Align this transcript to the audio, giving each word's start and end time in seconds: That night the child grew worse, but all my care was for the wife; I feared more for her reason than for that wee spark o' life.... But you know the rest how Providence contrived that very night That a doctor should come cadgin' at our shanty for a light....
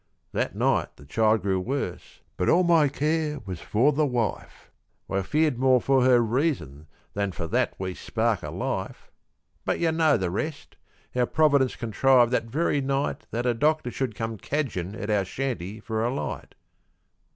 That 0.31 0.55
night 0.55 0.95
the 0.95 1.05
child 1.05 1.43
grew 1.43 1.59
worse, 1.59 2.21
but 2.35 2.49
all 2.49 2.63
my 2.63 2.87
care 2.87 3.39
was 3.45 3.59
for 3.61 3.91
the 3.93 4.03
wife; 4.03 4.71
I 5.07 5.21
feared 5.21 5.59
more 5.59 5.79
for 5.79 6.01
her 6.01 6.21
reason 6.21 6.87
than 7.13 7.31
for 7.31 7.45
that 7.45 7.75
wee 7.79 7.93
spark 7.93 8.43
o' 8.43 8.51
life.... 8.51 9.11
But 9.63 9.77
you 9.77 9.91
know 9.91 10.17
the 10.17 10.31
rest 10.31 10.75
how 11.13 11.27
Providence 11.27 11.75
contrived 11.75 12.31
that 12.31 12.45
very 12.45 12.81
night 12.81 13.27
That 13.29 13.45
a 13.45 13.53
doctor 13.53 13.91
should 13.91 14.15
come 14.15 14.39
cadgin' 14.39 14.95
at 14.95 15.11
our 15.11 15.23
shanty 15.23 15.79
for 15.79 16.03
a 16.03 16.11
light.... 16.11 16.55